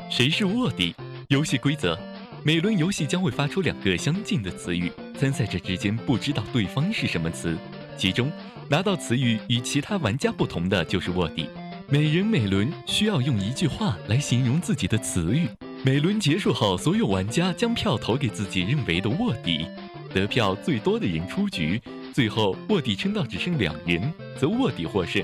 [0.08, 0.94] 谁是卧底？
[1.28, 1.98] 游戏规则：
[2.42, 7.58] 每轮游戏将会发出两个相近的词语，参赛者之间不知道对方是什么词，
[7.96, 8.30] 其中
[8.68, 11.48] 拿到词语与其他玩家不同的就是卧底。
[11.88, 15.46] 每人每轮需要用一句话来形容自己的词语。
[15.82, 19.66] 每轮结束后，所有玩家将票投给自己认为的卧底，
[20.14, 21.80] 得票最多的人出局。
[22.12, 25.22] 最后卧底撑到只剩两人，则卧底获胜；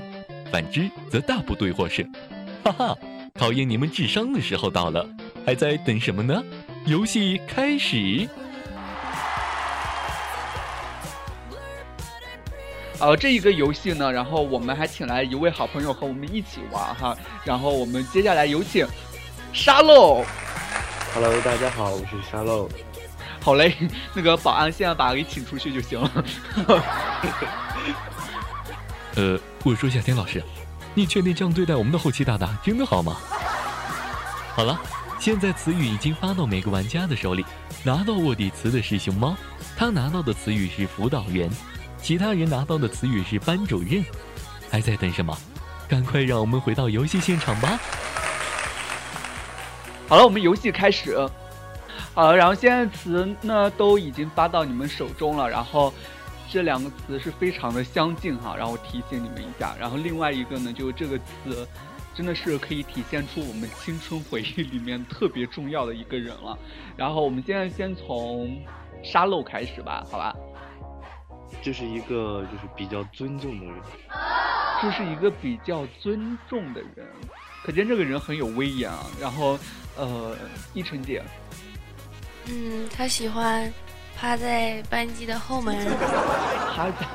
[0.51, 2.07] 反之，则大部队获胜。
[2.63, 2.97] 哈哈，
[3.33, 5.09] 考验你们智商的时候到了，
[5.43, 6.43] 还在等什么呢？
[6.85, 8.29] 游戏开始。
[13.01, 17.17] 呃，这一个游戏呢，然后我们还请来一位好朋友和我们一起玩哈。
[17.43, 18.85] 然后我们接下来有请
[19.51, 20.23] 沙漏。
[21.11, 22.69] Hello，大家好，我是沙漏。
[23.39, 23.75] 好嘞，
[24.13, 26.11] 那个保安现在把他给请出去就行了。
[29.17, 30.43] 呃，我说夏天老师，
[30.93, 33.17] 你确定这样对待我们的后期大大真的好吗？
[34.53, 34.79] 好了，
[35.19, 37.43] 现在词语已经发到每个玩家的手里。
[37.83, 39.35] 拿到卧底词的是熊猫，
[39.75, 41.49] 他拿到的词语是辅导员，
[42.01, 44.03] 其他人拿到的词语是班主任。
[44.69, 45.37] 还在等什么？
[45.89, 47.77] 赶快让我们回到游戏现场吧！
[50.07, 51.17] 好了，我们游戏开始。
[52.13, 55.93] 好，然后现在词呢都已经发到你们手中了，然后
[56.49, 59.75] 这两个词是非常的相近哈，然后提醒你们一下。
[59.77, 61.67] 然后另外一个呢，就这个词
[62.15, 66.57] 真的是可以体现出我们青春回忆里面特别重要的一个人了。
[66.95, 68.57] 然后我们现在先从
[69.03, 70.33] 沙漏开始吧，好吧？
[71.63, 73.75] 这是一个就是比较尊重的人，
[74.81, 77.07] 这是一个比较尊重的人，
[77.63, 79.05] 可见这个人很有威严啊。
[79.19, 79.59] 然后，
[79.95, 80.35] 呃，
[80.73, 81.23] 依晨姐。
[82.47, 83.71] 嗯，他喜欢
[84.17, 85.75] 趴在班级的后门。
[86.75, 87.07] 趴在，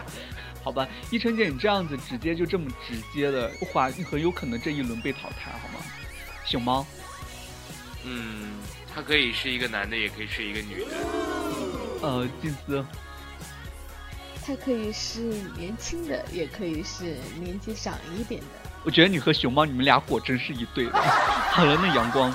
[0.63, 5.85] 好吧，依晨姐，你这样子直接就这么直接的话，你很有可能这一轮被淘汰，好吗？
[6.45, 6.87] 熊猫，
[8.05, 8.53] 嗯，
[8.95, 10.97] 他可以是一个男的，也可以是一个女的。
[12.03, 12.85] 呃，金丝，
[14.47, 15.19] 他可以是
[15.57, 18.47] 年轻的，也可以是年纪长一点的。
[18.85, 20.93] 我觉得你和熊猫，你们俩果真是一对的。
[21.51, 22.33] 好了，那阳光。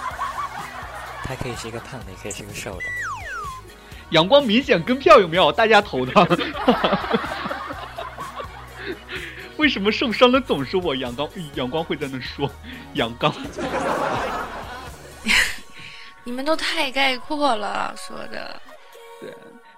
[1.24, 2.84] 他可以是一个胖的，也可以是个瘦的。
[4.10, 5.54] 阳光明显跟票有没有？
[5.54, 6.12] 大家投的。
[9.56, 10.94] 为什么受伤的总是我？
[10.94, 12.52] 阳光，阳光会在那说，
[12.96, 13.34] 阳刚。
[16.26, 18.62] 你们都太概括了，说的。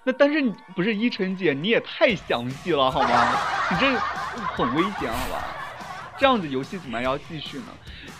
[0.03, 3.37] 对，那但是你不是依晨姐，你也太详细了好吗？
[3.71, 3.97] 你这
[4.55, 5.43] 很危险，好吧？
[6.17, 7.65] 这样子游戏怎么样要继续呢？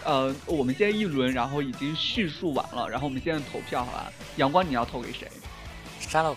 [0.03, 4.11] 呃，我们现在一轮，然后已经叙述完了，然后我们现在投票好吧？
[4.37, 5.29] 阳光你要投给谁？
[5.99, 6.35] 沙漏。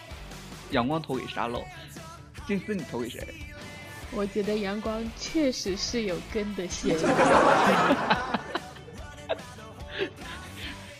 [0.70, 1.64] 阳光投给沙漏。
[2.46, 3.26] 金丝你投给谁？
[4.12, 6.98] 我觉得阳光确实是有根的嫌疑。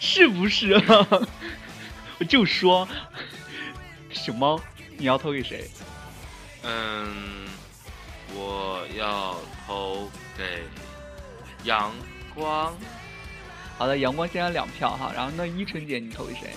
[0.00, 1.06] 是不是啊？
[2.18, 2.88] 我就说，
[4.26, 4.60] 熊猫
[4.98, 5.70] 你要投给谁？
[6.64, 7.46] 嗯，
[8.34, 10.64] 我要投给
[11.62, 11.94] 阳。
[12.34, 12.76] 光，
[13.78, 16.52] 好的，阳光先要两票哈，然后那依晨姐你投给谁？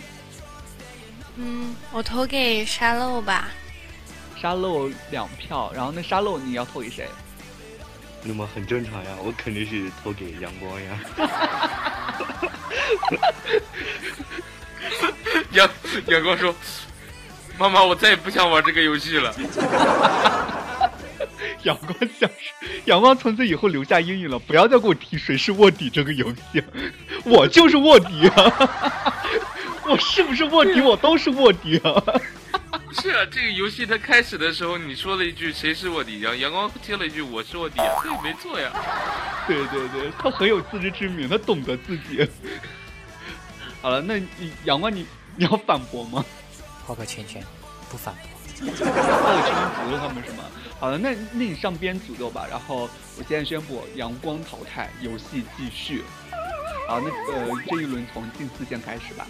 [1.36, 3.51] 嗯，我投给沙漏吧。
[4.41, 7.08] 沙漏两票，然后那沙漏你要投给谁？
[8.23, 10.99] 那么很正常呀，我肯定是投给阳光呀。
[15.51, 15.69] 阳
[16.08, 16.53] 阳光说
[17.60, 19.36] ：“妈妈，我再也不想玩这个游戏了。
[21.63, 22.30] ”阳光想，
[22.86, 26.63] 阳光从此以后留下阴影了，不要再给我提谁是卧底这个游戏，
[27.26, 28.69] 我就是卧底啊！
[29.86, 30.80] 我是不是卧底？
[30.80, 32.02] 我都是卧底啊！
[32.72, 38.72] 不是啊，这个游戏它开始的时候你说了一句谁是卧底，阳阳光接了一句我是卧底啊，对，没错呀。
[39.45, 42.26] 对对对，他很有自知之明，他懂得自己。
[43.84, 46.24] 好了，那你阳光你你要反驳吗？
[46.89, 47.43] 画个圈圈，
[47.91, 48.23] 不反驳。
[48.60, 50.43] 画个圈圈诅咒他们是吗？
[50.80, 52.47] 好了，那那你上边诅咒吧。
[52.49, 56.04] 然后我现在宣布阳光淘汰，游戏继续。
[56.88, 59.28] 好，那呃这一轮从近四线开始吧。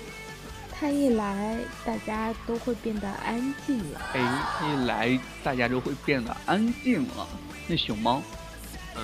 [0.72, 4.00] 他一来，大家都会变得安静了。
[4.13, 4.22] 哎，
[4.63, 7.28] 一来大家都会变得安静了。
[7.67, 8.22] 那熊猫，
[8.95, 9.04] 嗯，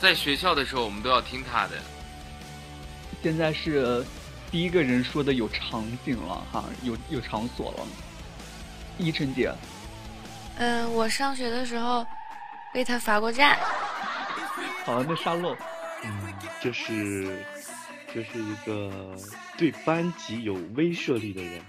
[0.00, 1.72] 在学校的时候我们都要听他的。
[3.24, 4.04] 现在是
[4.50, 7.86] 第一个人说的有场景了哈，有有场所了。
[8.98, 9.52] 依晨姐，
[10.56, 12.04] 嗯、呃，我上学的时候
[12.74, 13.56] 被他罚过站。
[14.84, 15.56] 好，那沙漏，
[16.02, 17.44] 嗯，这是
[18.12, 19.16] 这是一个
[19.56, 21.62] 对班级有威慑力的人。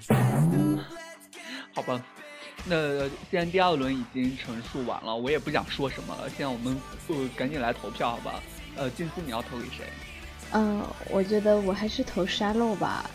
[1.73, 2.03] 好吧，
[2.65, 6.27] 那既然第二轮已经陈述完了，我也不想说什么了。
[6.29, 6.75] 现在我们
[7.07, 8.41] 不赶紧来投票，好吧？
[8.75, 9.85] 呃，金丝你要投给谁？
[10.53, 13.09] 嗯，我觉得我还是投沙漏吧，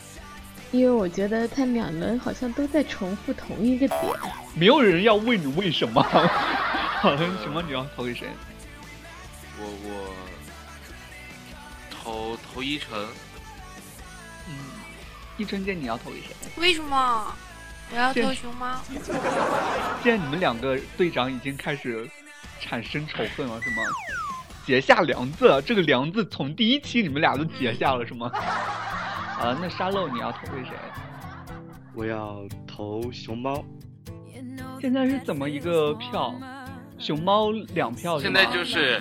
[0.71, 4.01] 因为我觉得他两人好像都在重复同一个点。
[4.55, 6.03] 没有人要问你为什么。
[7.01, 8.29] 好了，什么你要投给谁？
[9.59, 10.15] 我我
[11.91, 12.89] 投投一晨。
[14.49, 14.55] 嗯，
[15.37, 16.29] 一晨姐你要投给谁？
[16.57, 17.35] 为什么？
[17.93, 18.81] 我要投熊猫。
[20.03, 22.09] 既然你们两个队长已经开始
[22.61, 23.83] 产生仇恨了，是吗？
[24.67, 28.29] 结下梁子，这个梁子从第一期你们俩就结下了，是吗？
[29.41, 30.73] 啊，那沙漏你要投给谁？
[31.95, 33.65] 我要投熊猫。
[34.81, 36.35] 现在是怎么一个票？
[36.99, 38.19] 熊猫两票。
[38.19, 39.01] 现在就是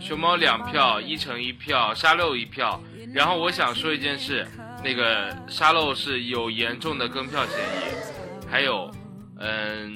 [0.00, 2.80] 熊猫两票，一成一票，沙漏一票。
[3.12, 4.46] 然后我想说一件事，
[4.82, 8.90] 那个沙漏是有严重的跟票嫌疑，还有，
[9.38, 9.94] 嗯，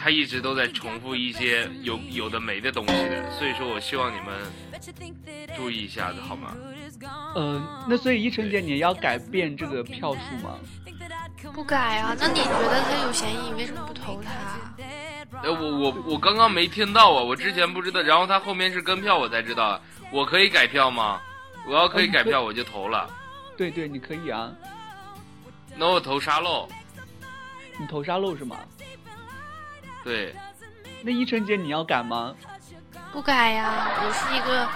[0.00, 4.38] 他一直都在重复一些有有的没的东西的，所以说我希望你们
[5.56, 6.54] 注意一下子，好吗？
[7.34, 10.58] 嗯，那所以一晨姐你要改变这个票数吗？
[11.52, 14.30] 不改啊，那你觉得他有嫌疑，你为什么不投他？
[15.42, 19.80] 呃，我我我刚刚没听到啊，我之前不知道，然后他后面是跟票，我才知道，
[20.10, 21.20] 我可以改票吗？
[21.66, 23.08] 我要可以改票，我就投了。
[23.56, 24.50] 对对，你可以啊。
[25.76, 26.68] 那我投沙漏。
[27.78, 28.56] 你投沙漏是吗？
[30.08, 30.34] 对。
[31.02, 32.34] 那一晨姐你要改吗？
[33.12, 34.66] 不改呀，我是一个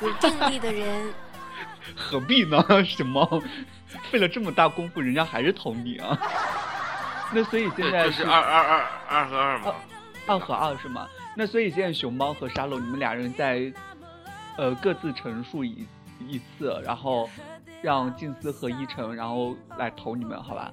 [0.00, 1.12] 有定力的人。
[1.94, 2.64] 何必呢？
[2.84, 3.42] 什么？
[4.10, 6.18] 费了这么大功夫，人家还是投你啊？
[7.32, 9.74] 那所以现在就是二二二二和二吗，
[10.26, 11.06] 二和二是吗？
[11.36, 13.72] 那所以现在熊猫和沙漏，你们俩人在
[14.56, 15.86] 呃各自陈述一
[16.26, 17.28] 一次，然后
[17.80, 20.72] 让静思和一晨，然后来投你们，好吧？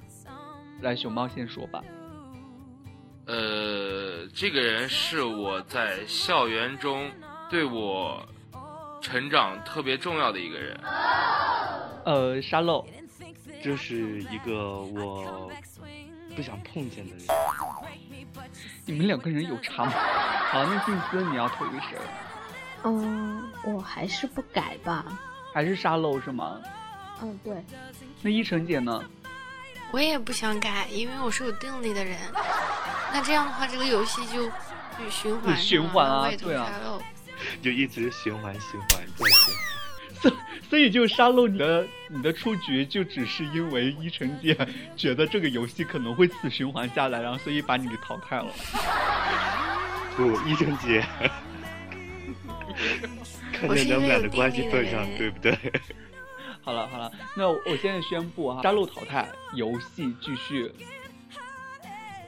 [0.82, 1.82] 来，熊猫先说吧。
[3.28, 3.85] 呃，
[4.34, 7.12] 这个人是我在校园中
[7.50, 8.26] 对我
[9.02, 10.80] 成长特别重要的一个人。
[12.06, 12.86] 呃，沙漏，
[13.64, 15.52] 这是一个我
[16.36, 17.26] 不想碰见的人。
[18.86, 19.92] 你们两个人有差吗？
[20.52, 21.98] 好，那静思你要投给谁？
[22.84, 25.20] 嗯，我还是不改吧。
[25.54, 26.60] 还是沙漏是吗？
[27.22, 27.64] 嗯，对。
[28.22, 29.04] 那依晨姐呢？
[29.92, 32.18] 我也不想改，因为我是有定力的人。
[33.15, 36.69] 那这样的话，这个游戏就就循环循环啊，对啊，
[37.63, 39.65] 就一直循环循环再循环。
[40.21, 40.30] 所
[40.69, 44.54] 所以就沙漏你的你的出局，就只是因为一晨姐
[44.97, 48.47] 觉得这个游戏可能会死循环下来，然后所以把你给淘汰了。
[50.17, 51.06] 不，一晨姐，
[53.54, 55.58] 看在咱们俩的关系份上，对不对？
[56.62, 60.69] 好了好了，那我现在宣布哈，沙漏淘汰，游戏继续。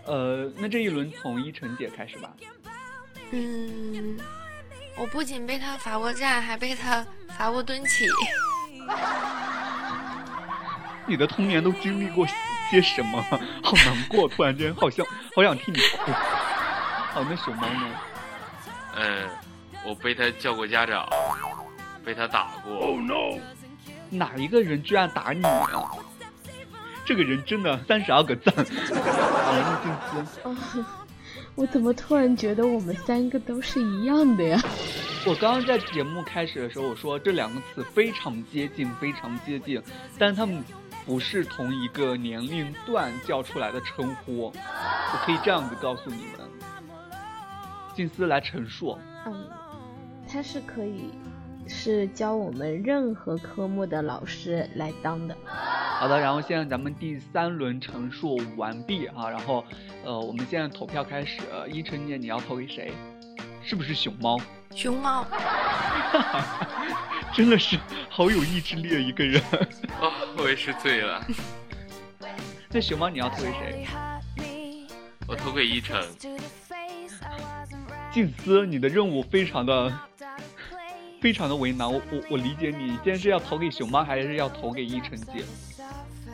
[0.07, 2.31] 呃，那这一轮从依晨姐开始吧。
[3.31, 4.17] 嗯，
[4.97, 7.05] 我不仅被他罚过站，还被他
[7.37, 8.07] 罚过蹲起。
[11.05, 12.25] 你的童年都经历过
[12.71, 13.21] 些什么？
[13.61, 16.11] 好难过，突然间好像好想替你哭。
[16.11, 17.89] 好，那熊猫呢？
[18.95, 19.29] 嗯，
[19.85, 21.07] 我被他叫过家长，
[22.03, 22.73] 被他打过。
[22.73, 23.39] Oh no！
[24.09, 25.91] 哪一个人居然打你啊？
[27.07, 28.53] 这个人真的三十二个赞。
[28.53, 28.61] 好
[29.53, 30.83] 了，静思。
[31.55, 34.59] 我怎么突然觉得我们三个都是一样的呀？
[35.25, 39.81] 我刚刚在节目开始的时候，我说这两个词非常接近，非常接近，
[40.19, 40.61] 但他们
[41.05, 44.53] 不是同一个年龄段叫出来的称呼。
[44.53, 46.41] 我可以这样子告诉你们，
[47.95, 48.99] 静思来陈述。
[49.25, 49.49] 嗯，
[50.29, 51.09] 他是可以
[51.67, 55.35] 是教我们任何科目的老师来当的。
[55.99, 59.65] 好的，然后现在咱们第三轮陈述完毕啊，然后，
[60.03, 61.41] 呃，我们现在投票开始。
[61.71, 62.93] 一晨姐，你要投给谁？
[63.63, 64.39] 是不是熊猫？
[64.75, 65.25] 熊猫，
[67.33, 67.77] 真的是
[68.09, 69.41] 好有意志力的一个人。
[69.99, 71.25] 哦，我也是醉了。
[72.69, 73.87] 那熊猫你要投给谁？
[75.27, 76.01] 我投给一晨。
[78.11, 79.91] 静思，你的任务非常的
[81.19, 81.91] 非常的为难。
[81.91, 85.43] 我我我理解你，你现在是要投给熊猫，还是要投给依晨姐？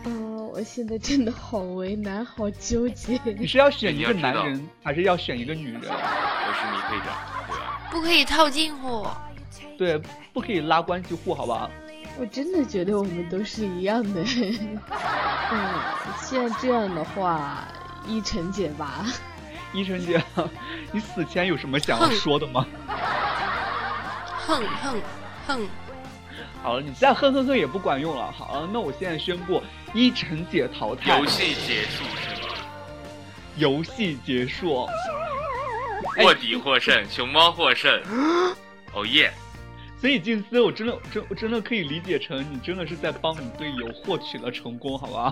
[0.05, 3.19] 嗯我现在真的好为难，好纠结。
[3.37, 5.81] 你是要选一个男人，还是要选一个女人？
[5.81, 7.17] 我是你队长，
[7.47, 7.89] 对吧？
[7.89, 9.07] 不可以套近乎。
[9.77, 9.99] 对，
[10.31, 11.71] 不可以拉关系户，好不好？
[12.19, 14.21] 我真的觉得我们都是一样的。
[14.21, 15.79] 嗯，
[16.21, 17.67] 现在这样的话，
[18.07, 19.05] 依晨姐吧。
[19.73, 20.23] 依晨姐，
[20.93, 22.63] 你死前有什么想要说的吗？
[24.45, 25.01] 哼哼
[25.47, 25.67] 哼。
[26.61, 28.31] 好了，你再哼哼哼也不管用了。
[28.31, 29.61] 好了，那我现在宣布。
[29.93, 32.55] 依晨姐淘汰，游戏结束是吗？
[33.57, 34.89] 游戏结束，
[36.23, 38.01] 卧底获胜，熊猫获胜。
[38.93, 39.31] 哦耶！
[40.01, 45.31] 所以静思，我真的真我真的可以理解成你真的是在帮你队友获取了成功，好吧？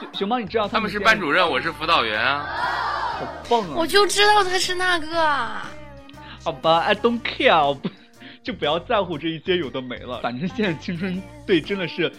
[0.00, 2.46] 熊熊猫，你知道他们是班主任，我是辅导员啊。
[3.20, 3.74] 好棒啊！
[3.76, 5.70] 我就知道他是那个啊。
[6.44, 7.78] 好吧，I don't care，
[8.42, 10.20] 就不要在乎这一些有的没了。
[10.22, 12.12] 反正现在青春队真的是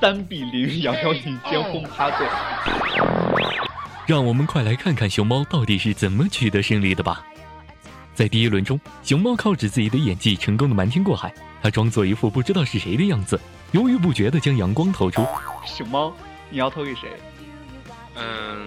[0.00, 2.26] 三比零，遥遥领先轰趴队。
[4.06, 7.24] 让我们快来看看熊猫到底是怎么取得胜利的吧。
[8.12, 13.40] 在第一轮中，熊猫靠着自己的演技成功的瞒天过海，他装作一副不知道是谁的样子，
[13.72, 15.26] 犹豫不决的将阳光投出。
[15.64, 16.14] 熊猫，
[16.50, 17.08] 你要投给谁？
[18.16, 18.63] 嗯，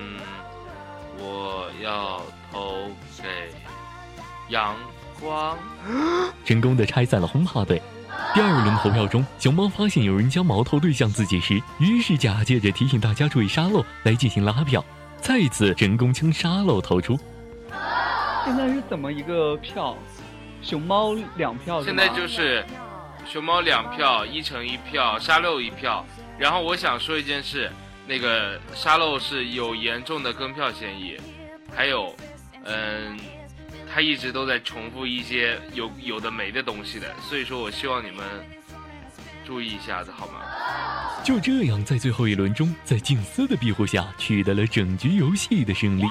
[4.49, 4.75] 阳
[5.19, 5.57] 光。
[6.45, 7.81] 成功的拆散了轰趴队。
[8.33, 14.83] 第二轮投票中，熊猫发现有人将矛头对向自己时，于是假借着提醒大家注意沙漏来进行拉票，
[15.21, 17.19] 再次成功将沙漏投出。
[18.45, 19.95] 现在是怎么一个票？
[20.61, 22.65] 熊猫两票现在就是
[23.25, 26.03] 熊猫两票，一乘一票，沙漏一票。
[26.37, 27.71] 然后我想说一件事，
[28.07, 31.17] 那个沙漏是有严重的跟票嫌疑，
[31.75, 32.13] 还有，
[32.63, 33.17] 嗯，
[33.97, 38.23] 他一直都在重复一些有有的没的东西的，所以说我希望你们
[39.43, 40.33] 注意一下子好吗？
[41.23, 46.03] 就这样，在最后一轮中，在静思的庇护下，取得了整局游戏的胜利。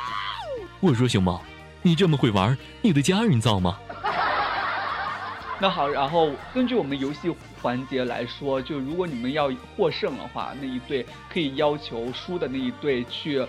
[0.80, 1.40] 我说熊猫，
[1.80, 3.78] 你这么会玩，你的家人造吗？
[5.62, 7.32] 那好，然后根据我们游戏
[7.62, 13.46] 环节来说，就如果你们要获胜的话，那一队可以要求输的那一队去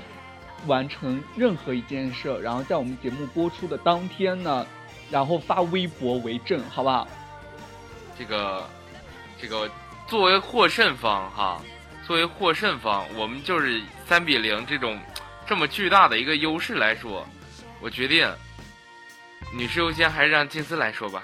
[0.66, 4.66] 完成任何一件事，然后在我们节目播出的当天呢，
[5.12, 7.08] 然后发微博为证，好不好？
[8.18, 8.68] 这个，
[9.40, 9.70] 这个
[10.08, 11.62] 作为获胜方哈，
[12.06, 15.00] 作为获胜方，我们就是三比零这种
[15.46, 17.26] 这么巨大的一个优势来说，
[17.80, 18.28] 我决定
[19.54, 21.24] 女士优先，还是让金丝来说吧。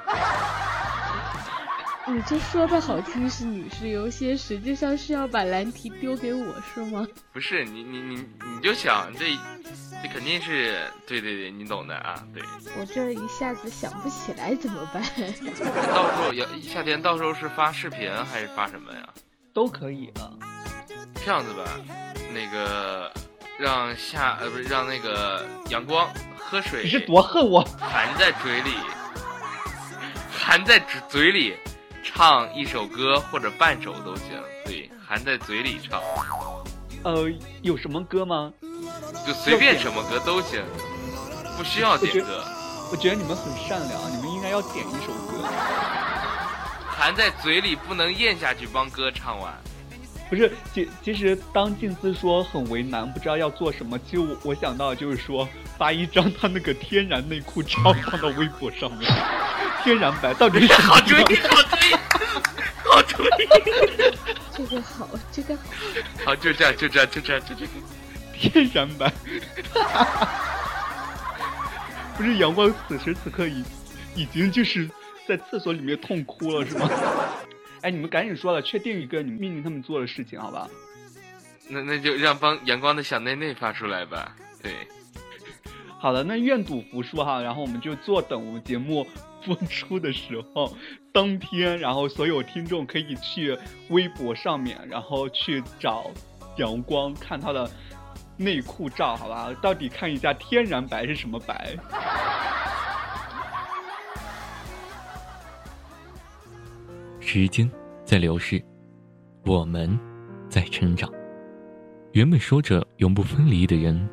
[2.06, 7.08] 你这说的好听是女士优先，实际上是要把难题丢给我是吗？
[7.32, 9.38] 不是你你你你就想这
[10.01, 12.43] 这肯定是对对对，你懂的啊，对。
[12.78, 15.01] 我这一下子想不起来怎么办？
[15.93, 19.08] 到时候要夏天，到时候是发视频还是发什么呀？
[19.54, 20.30] 都可以啊。
[21.24, 21.64] 这样子吧，
[22.34, 23.10] 那个
[23.58, 27.62] 让夏呃不是让那个阳光喝水，你是多恨我？
[27.80, 28.72] 含在嘴里，
[30.30, 31.56] 含在嘴嘴里，
[32.04, 34.26] 唱一首歌或者半首都行，
[34.66, 36.01] 对，含在嘴里唱，
[37.04, 37.30] 呃，
[37.62, 38.51] 有什么歌吗？
[39.26, 40.62] 就随便什么歌都行，
[41.58, 42.43] 不需要点歌。
[42.91, 45.47] 我觉得你们很善良，你们应该要点一首歌。
[46.86, 49.54] 含在嘴里不能咽下去，帮歌唱完。
[50.34, 59.08] 不是，其其实当静思说很为难，不知道要做什么，其实我我想到就是说发一张他那个天然内裤照放到微博上面，
[59.84, 61.94] 天然白到底是什么好主意，好主意，
[62.84, 63.28] 好主意。
[64.58, 65.62] 这个好，这个好。
[66.26, 67.74] 好，就这样，就这样，就这样，就这样。
[68.34, 69.14] 天然白，
[72.18, 73.64] 不是阳光此时此刻已
[74.16, 74.90] 已经就是
[75.28, 76.90] 在厕所里面痛哭了是吗？
[77.84, 80.68] 哎，你们赶紧说了，确定一个你们命令他们做的事情，好吧？
[81.70, 84.36] 那那就让帮阳光的小内内发出来吧。
[84.62, 84.74] 对，
[86.00, 89.06] 好了，那愿赌服输哈，然后我们就坐等我们节目
[89.46, 90.76] 播出的时候，
[91.14, 93.58] 当天，然后所有听众可以去
[93.90, 96.10] 微博上面，然后去找
[96.58, 97.70] 阳光看他的
[98.38, 99.54] 内裤照，好吧？
[99.62, 101.76] 到底看一下天然白是什么白？
[107.26, 107.69] 时间
[108.03, 108.61] 在流逝，
[109.45, 109.97] 我们
[110.49, 111.09] 在成长。
[112.11, 114.07] 原本说着永不分离的人，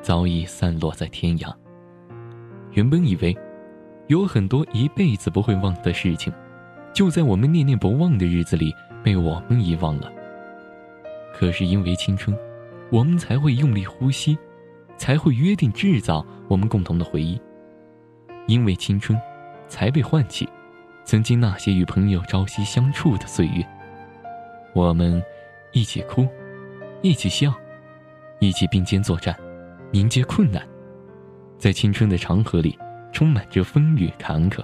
[0.00, 1.52] 早已散落在天涯。
[2.70, 3.36] 原本以为
[4.06, 6.32] 有很多一辈子不会忘的事情，
[6.94, 10.10] 就在我们念念不忘的日子里被我们遗忘了。
[11.34, 12.34] 可是因为青春，
[12.92, 14.38] 我们才会用力呼吸，
[14.96, 17.38] 才会约定制造我们共同的回忆。
[18.46, 19.20] 因为青春，
[19.68, 20.48] 才被唤起。
[21.04, 23.66] 曾经那些与朋友朝夕相处的岁月，
[24.72, 25.22] 我们
[25.72, 26.26] 一起哭，
[27.02, 27.52] 一起笑，
[28.38, 29.36] 一起并肩作战，
[29.92, 30.66] 迎接困难，
[31.58, 32.78] 在青春的长河里
[33.12, 34.62] 充满着风雨坎坷。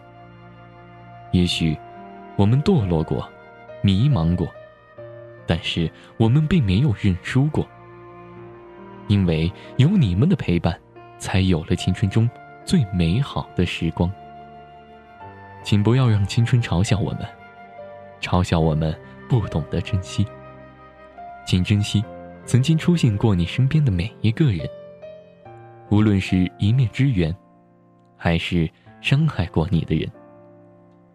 [1.32, 1.76] 也许
[2.36, 3.28] 我们堕落过，
[3.82, 4.48] 迷茫过，
[5.46, 7.68] 但是我们并没有认输过，
[9.08, 10.78] 因为有你们的陪伴，
[11.18, 12.30] 才有了青春中
[12.64, 14.10] 最美好的时光。
[15.68, 17.28] 请不要让青春嘲笑我们，
[18.22, 18.98] 嘲笑我们
[19.28, 20.26] 不懂得珍惜。
[21.44, 22.02] 请珍惜
[22.46, 24.66] 曾经出现过你身边的每一个人，
[25.90, 27.36] 无论是一面之缘，
[28.16, 28.66] 还是
[29.02, 30.10] 伤害过你的人，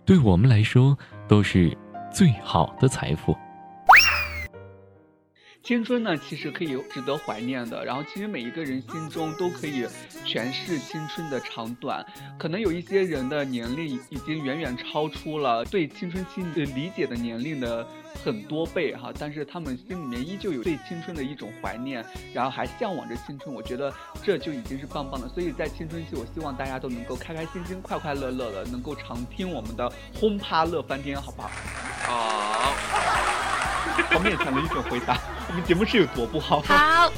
[0.06, 0.95] 对我们来说
[1.28, 1.76] 都是
[2.12, 3.36] 最好的财富。
[5.64, 7.86] 青春呢，其实可以值得怀念的。
[7.86, 9.88] 然后，其实每一个人心中都可以
[10.26, 12.05] 诠释青春的长短。
[12.38, 17.88] 可能有一些人的年龄已经远远超出了对青春期的理解的年龄的
[18.26, 23.55] 很多倍哈，但是他们心里面依旧有对青春的一种怀念，然后还向往着青春。
[23.55, 25.30] 我觉得这就已经是棒棒的。
[25.30, 31.49] 所以在青春期，我希望大家都能够开开心心、快快乐乐的，能够常听我们的轰趴乐翻天，好不好？
[32.01, 33.43] 好。
[34.10, 36.62] 好勉强的一种回答， 我们节目是有多不好？
[36.62, 37.12] 好，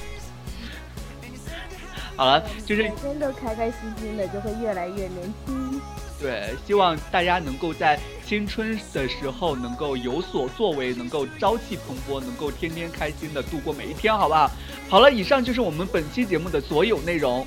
[2.15, 5.81] 好了，就是每天都开开心心的，就会越来越年轻。
[6.19, 14.49] 对，希望大家能够在青春的时候能够有所作为，能够朝气蓬勃，能够天天开心的度过每一天，好不好？
[14.89, 17.45] 好了，以上就是我们本期节目的所有内容。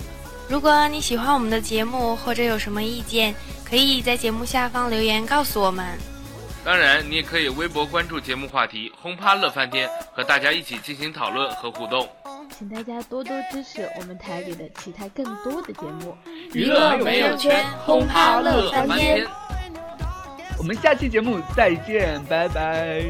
[0.50, 5.98] 如果你喜欢我们的节目，或者有什么意见，可以在节目下方留言告诉我们。
[6.68, 12.06] 当然，你也可以微博关注节目话题“轰趴乐翻天”，和大家一起进行讨论和互动。
[12.58, 16.14] 请大家多多支持我们台里的其他更多的节目，
[16.52, 19.26] 娱乐没有圈，轰趴乐翻天。
[20.58, 23.02] 我们下期节目再见，拜拜，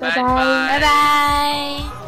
[0.00, 0.22] 拜拜，
[0.70, 2.05] 拜拜。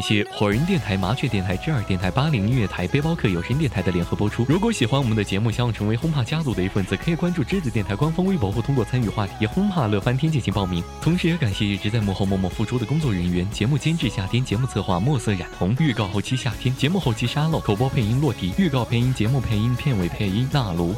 [0.00, 4.46] 感谢火人电台、麻雀电台、知耳电台、八零音乐台、背包客有声电台的联合播出。
[4.48, 10.82] 如果喜欢我们的节目，想要成为轰趴家族的一份子，可以关注栀子电台官方微博或通过参与话题“轰趴乐翻天”进行报名。
[11.02, 20.94] 同时，也感谢一直在幕后默默付出的工作人员：节目监制夏天，节目策划墨色染红，预告后期夏天，节目后期沙漏，口播配音落地，预告配音，节目配音，片尾配音纳卢。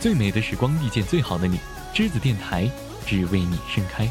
[0.00, 1.58] 最美的时光遇见最好的你，
[1.94, 2.66] 栀子电台
[3.04, 4.08] 只为你盛开。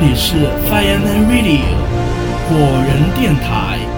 [0.00, 0.34] 里是
[0.66, 1.60] Fireman Radio
[2.48, 3.89] 火人电台。